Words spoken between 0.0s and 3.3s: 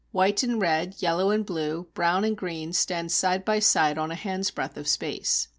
"White and red, yellow and blue, brown and green stand